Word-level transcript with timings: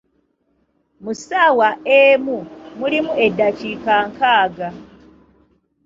Mu 1.03 1.11
ssaawa 1.17 1.69
emu 2.01 2.37
mulimu 2.79 3.11
eddakiika 3.25 3.95
nkaaga. 4.11 4.69